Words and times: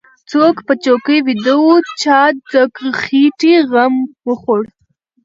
څوک 0.31 0.55
په 0.67 0.73
چوکۍ 0.83 1.19
ويده 1.23 1.55
و 1.61 1.69
چا 2.01 2.21
د 2.51 2.53
خېټې 3.01 3.53
غم 3.71 3.95
خوړ. 4.39 4.61